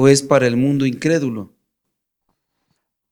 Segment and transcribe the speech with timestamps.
[0.00, 1.56] o es para el mundo incrédulo?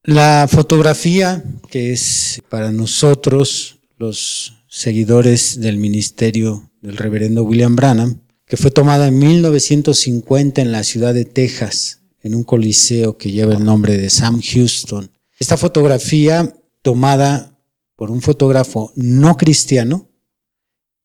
[0.05, 8.57] La fotografía, que es para nosotros los seguidores del ministerio del reverendo William Branham, que
[8.57, 13.65] fue tomada en 1950 en la ciudad de Texas, en un coliseo que lleva el
[13.65, 15.11] nombre de Sam Houston.
[15.41, 17.59] Esta fotografía tomada
[17.97, 20.06] por un fotógrafo no cristiano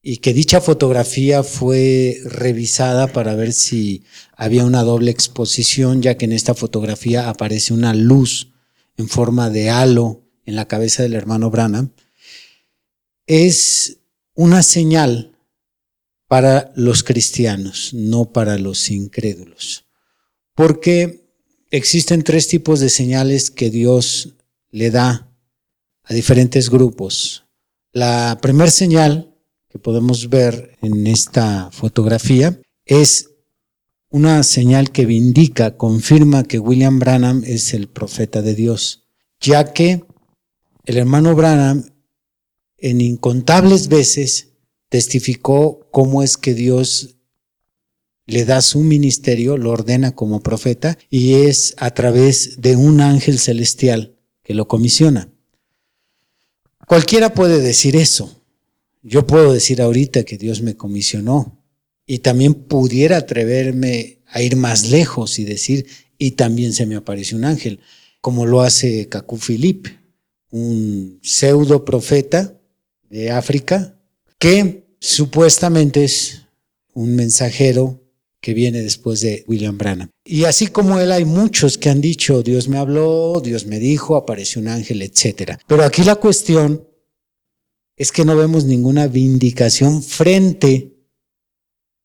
[0.04, 4.04] y que dicha fotografía fue revisada para ver si
[4.36, 8.52] había una doble exposición, ya que en esta fotografía aparece una luz
[8.98, 11.92] en forma de halo en la cabeza del hermano Branham,
[13.28, 14.00] es
[14.34, 15.38] una señal
[16.28, 19.86] para los cristianos, no para los incrédulos.
[20.56, 21.26] Porque
[21.70, 24.36] existen tres tipos de señales que Dios
[24.72, 25.30] le da
[26.04, 27.46] a diferentes grupos.
[27.92, 29.31] La primera señal
[29.72, 33.30] que podemos ver en esta fotografía es
[34.10, 39.06] una señal que indica, confirma que William Branham es el profeta de Dios,
[39.40, 40.04] ya que
[40.84, 41.86] el hermano Branham
[42.78, 44.50] en incontables veces
[44.90, 47.16] testificó cómo es que Dios
[48.26, 53.40] le da su ministerio, lo ordena como profeta, y es a través de un ángel
[53.40, 55.30] celestial que lo comisiona.
[56.88, 58.41] Cualquiera puede decir eso.
[59.02, 61.62] Yo puedo decir ahorita que Dios me comisionó,
[62.06, 67.38] y también pudiera atreverme a ir más lejos y decir, y también se me apareció
[67.38, 67.80] un ángel,
[68.20, 69.88] como lo hace Cacú Philip,
[70.50, 72.60] un pseudo profeta
[73.10, 73.98] de África,
[74.38, 76.42] que supuestamente es
[76.94, 78.04] un mensajero
[78.42, 80.10] que viene después de William Branham.
[80.26, 84.16] Y así como él hay muchos que han dicho, Dios me habló, Dios me dijo,
[84.16, 85.58] apareció un ángel, etc.
[85.66, 86.88] Pero aquí la cuestión
[87.96, 90.96] es que no vemos ninguna vindicación frente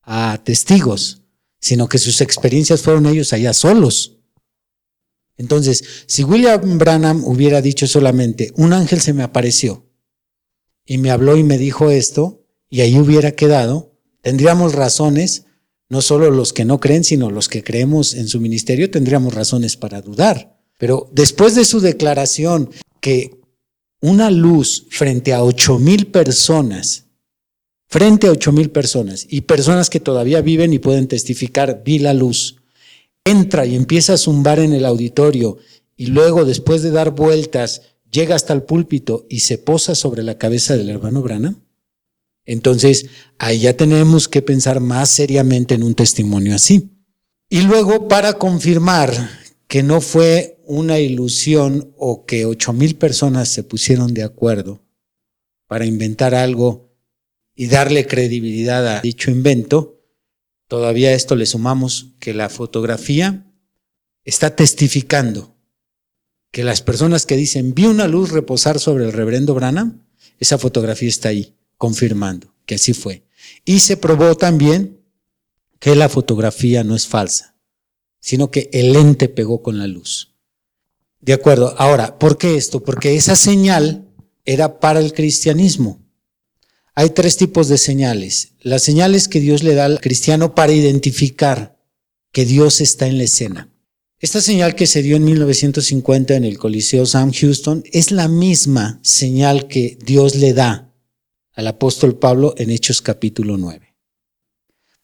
[0.02, 1.22] a testigos,
[1.58, 4.18] sino que sus experiencias fueron ellos allá solos.
[5.36, 9.86] Entonces, si William Branham hubiera dicho solamente, un ángel se me apareció
[10.84, 15.44] y me habló y me dijo esto, y ahí hubiera quedado, tendríamos razones,
[15.88, 19.76] no solo los que no creen, sino los que creemos en su ministerio, tendríamos razones
[19.76, 20.58] para dudar.
[20.78, 22.70] Pero después de su declaración
[23.00, 23.40] que
[24.00, 27.06] una luz frente a ocho mil personas
[27.88, 32.12] frente a ocho mil personas y personas que todavía viven y pueden testificar, vi la
[32.12, 32.56] luz.
[33.24, 35.58] Entra y empieza a zumbar en el auditorio
[35.96, 40.38] y luego, después de dar vueltas, llega hasta el púlpito y se posa sobre la
[40.38, 41.56] cabeza del hermano Brana.
[42.44, 43.06] Entonces,
[43.38, 46.90] ahí ya tenemos que pensar más seriamente en un testimonio así.
[47.48, 49.30] Y luego, para confirmar
[49.66, 54.82] que no fue una ilusión o que ocho mil personas se pusieron de acuerdo
[55.66, 56.92] para inventar algo
[57.54, 60.02] y darle credibilidad a dicho invento,
[60.68, 63.46] todavía esto le sumamos que la fotografía
[64.24, 65.56] está testificando
[66.52, 70.06] que las personas que dicen vi una luz reposar sobre el reverendo Branham,
[70.38, 73.24] esa fotografía está ahí, confirmando que así fue.
[73.64, 75.00] Y se probó también
[75.78, 77.55] que la fotografía no es falsa,
[78.20, 80.34] sino que el lente pegó con la luz.
[81.20, 81.74] De acuerdo.
[81.78, 82.82] Ahora, ¿por qué esto?
[82.82, 84.08] Porque esa señal
[84.44, 86.00] era para el cristianismo.
[86.94, 88.52] Hay tres tipos de señales.
[88.60, 91.76] Las señales que Dios le da al cristiano para identificar
[92.32, 93.72] que Dios está en la escena.
[94.18, 98.98] Esta señal que se dio en 1950 en el Coliseo Sam Houston es la misma
[99.02, 100.94] señal que Dios le da
[101.52, 103.85] al apóstol Pablo en Hechos capítulo 9.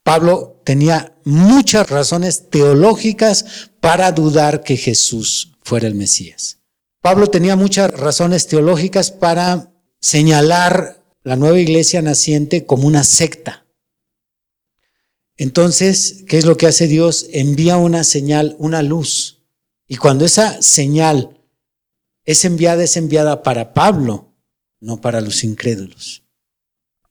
[0.03, 6.59] Pablo tenía muchas razones teológicas para dudar que Jesús fuera el Mesías.
[7.01, 13.67] Pablo tenía muchas razones teológicas para señalar la nueva iglesia naciente como una secta.
[15.37, 17.27] Entonces, ¿qué es lo que hace Dios?
[17.33, 19.43] Envía una señal, una luz.
[19.89, 21.41] Y cuando esa señal
[22.25, 24.33] es enviada, es enviada para Pablo,
[24.81, 26.22] no para los incrédulos.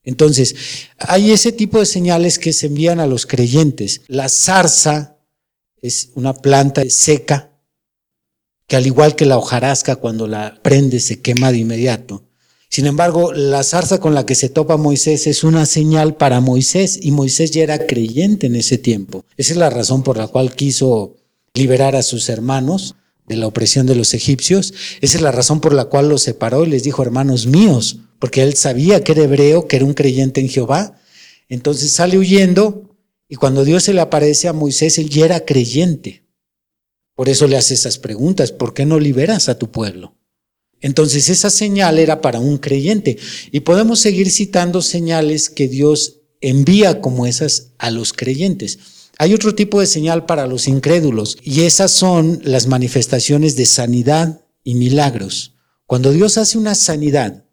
[0.04, 0.56] Entonces,
[0.98, 4.02] hay ese tipo de señales que se envían a los creyentes.
[4.08, 5.18] La zarza
[5.82, 7.52] es una planta seca,
[8.68, 12.24] que al igual que la hojarasca, cuando la prende se quema de inmediato.
[12.70, 16.98] Sin embargo, la zarza con la que se topa Moisés es una señal para Moisés
[17.02, 19.26] y Moisés ya era creyente en ese tiempo.
[19.36, 21.18] Esa es la razón por la cual quiso
[21.54, 22.96] liberar a sus hermanos
[23.32, 24.74] de la opresión de los egipcios.
[25.02, 28.44] Esa es la razón por la cual los separó y les dijo, hermanos míos, porque
[28.44, 31.00] él sabía que era hebreo, que era un creyente en Jehová.
[31.50, 32.96] Entonces sale huyendo
[33.28, 36.26] y cuando Dios se le aparece a Moisés, él ya era creyente.
[37.16, 40.16] Por eso le hace esas preguntas, ¿por qué no liberas a tu pueblo?
[40.82, 43.18] Entonces esa señal era para un creyente.
[43.52, 48.80] Y podemos seguir citando señales que Dios envía como esas a los creyentes.
[49.22, 54.42] Hay otro tipo de señal para los incrédulos y esas son las manifestaciones de sanidad
[54.64, 55.54] y milagros.
[55.86, 57.46] Cuando Dios hace una sanidad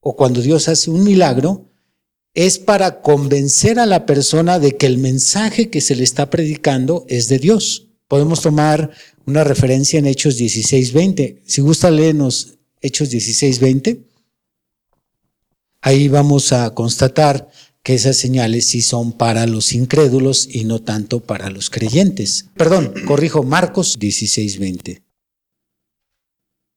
[0.00, 1.70] o cuando Dios hace un milagro,
[2.34, 7.06] es para convencer a la persona de que el mensaje que se le está predicando
[7.08, 7.86] es de Dios.
[8.08, 8.90] Podemos tomar
[9.24, 11.40] una referencia en Hechos 16:20.
[11.46, 14.02] Si gusta, léenos Hechos 16, 20.
[15.80, 17.48] Ahí vamos a constatar
[17.86, 22.46] que esas señales sí son para los incrédulos y no tanto para los creyentes.
[22.56, 25.04] Perdón, corrijo, Marcos 16, 20.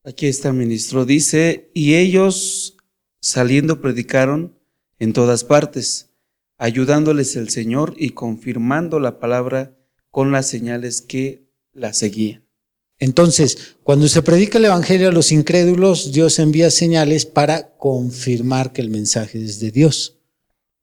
[0.04, 1.06] Aquí está, ministro.
[1.06, 2.78] Dice, y ellos
[3.22, 4.56] saliendo predicaron
[5.00, 6.12] en todas partes,
[6.60, 9.76] ayudándoles el Señor y confirmando la palabra
[10.12, 12.46] con las señales que la seguían.
[13.00, 18.82] Entonces, cuando se predica el Evangelio a los incrédulos, Dios envía señales para confirmar que
[18.82, 20.19] el mensaje es de Dios.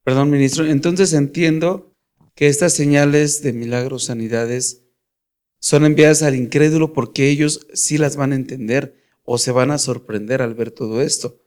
[0.07, 1.93] Perdón, ministro, entonces entiendo
[2.35, 4.85] que estas señales de milagros, sanidades,
[5.61, 9.77] son enviadas al incrédulo porque ellos sí las van a entender o se van a
[9.77, 11.43] sorprender al ver todo esto.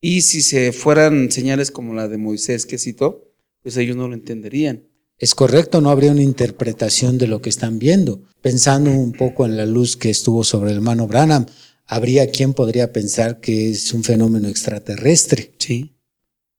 [0.00, 3.30] Y si se fueran señales como la de Moisés que citó,
[3.62, 4.88] pues ellos no lo entenderían
[5.18, 8.22] es correcto, no habría una interpretación de lo que están viendo.
[8.40, 11.46] Pensando un poco en la luz que estuvo sobre el hermano Branham,
[11.86, 15.54] habría quien podría pensar que es un fenómeno extraterrestre.
[15.58, 15.97] Sí.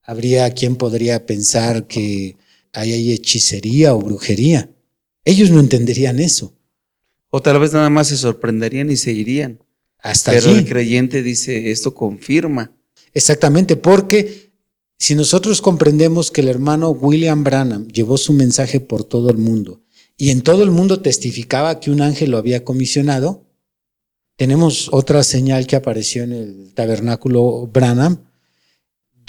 [0.10, 2.36] Habría quien podría pensar que
[2.74, 4.72] hay hechicería o brujería.
[5.24, 6.56] Ellos no entenderían eso.
[7.30, 9.64] O tal vez nada más se sorprenderían y se irían.
[10.00, 12.76] Hasta Pero el creyente dice, esto confirma.
[13.14, 14.52] Exactamente, porque
[14.98, 19.84] si nosotros comprendemos que el hermano William Branham llevó su mensaje por todo el mundo
[20.18, 23.46] y en todo el mundo testificaba que un ángel lo había comisionado,
[24.38, 28.24] tenemos otra señal que apareció en el tabernáculo Branham,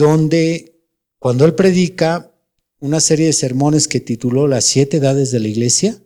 [0.00, 0.82] donde
[1.18, 2.34] cuando él predica
[2.80, 6.02] una serie de sermones que tituló Las siete edades de la iglesia,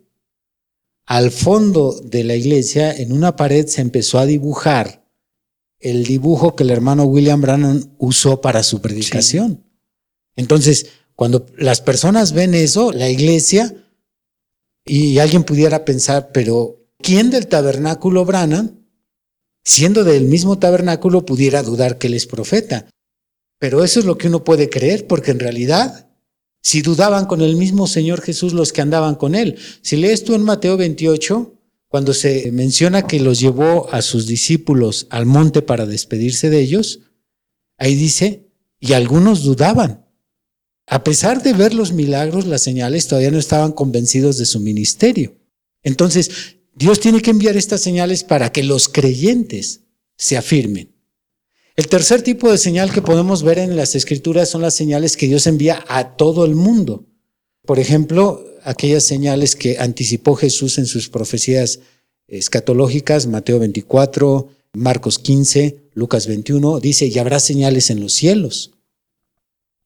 [1.05, 5.07] al fondo de la iglesia, en una pared, se empezó a dibujar
[5.79, 9.63] el dibujo que el hermano William Branham usó para su predicación.
[10.35, 13.73] Entonces, cuando las personas ven eso, la iglesia,
[14.83, 18.83] y alguien pudiera pensar, pero ¿quién del tabernáculo Branham,
[19.63, 22.89] siendo del mismo tabernáculo, pudiera dudar que él es profeta?
[23.65, 26.07] Pero eso es lo que uno puede creer, porque en realidad,
[26.61, 30.35] si dudaban con el mismo Señor Jesús los que andaban con él, si lees tú
[30.35, 31.51] en Mateo 28,
[31.87, 36.99] cuando se menciona que los llevó a sus discípulos al monte para despedirse de ellos,
[37.79, 40.05] ahí dice, y algunos dudaban.
[40.85, 45.39] A pesar de ver los milagros, las señales, todavía no estaban convencidos de su ministerio.
[45.81, 49.81] Entonces, Dios tiene que enviar estas señales para que los creyentes
[50.17, 50.94] se afirmen.
[51.77, 55.27] El tercer tipo de señal que podemos ver en las escrituras son las señales que
[55.27, 57.05] Dios envía a todo el mundo.
[57.65, 61.81] Por ejemplo, aquellas señales que anticipó Jesús en sus profecías
[62.27, 68.71] escatológicas, Mateo 24, Marcos 15, Lucas 21, dice, y habrá señales en los cielos.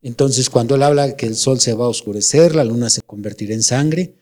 [0.04, 3.56] Entonces, cuando él habla que el sol se va a oscurecer, la luna se convertirá
[3.56, 4.14] en sangre,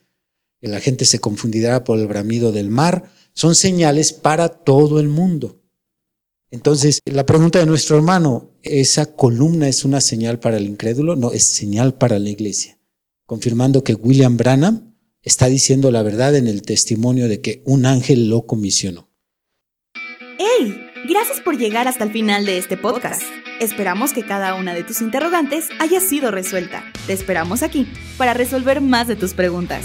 [0.62, 5.57] la gente se confundirá por el bramido del mar, son señales para todo el mundo.
[6.50, 11.16] Entonces, la pregunta de nuestro hermano, ¿esa columna es una señal para el incrédulo?
[11.16, 12.78] No, es señal para la iglesia
[13.28, 18.30] confirmando que William Branham está diciendo la verdad en el testimonio de que un ángel
[18.30, 19.10] lo comisionó.
[20.40, 20.82] ¡Hey!
[21.08, 23.22] Gracias por llegar hasta el final de este podcast.
[23.60, 26.84] Esperamos que cada una de tus interrogantes haya sido resuelta.
[27.06, 27.86] Te esperamos aquí
[28.18, 29.84] para resolver más de tus preguntas.